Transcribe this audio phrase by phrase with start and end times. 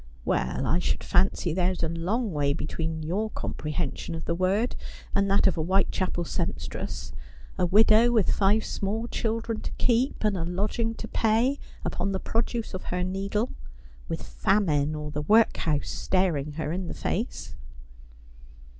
[0.25, 4.33] 'Well, I should fancy there is a long way between your com prehension of the
[4.33, 4.75] word
[5.13, 7.13] and that of a Whitechapel seamstress:
[7.55, 12.19] a widow, with five small children to keep, and a lodging to pay, upon the
[12.19, 13.51] produce of her needle,
[14.09, 17.55] with famine or the workhouse staring her in the face.'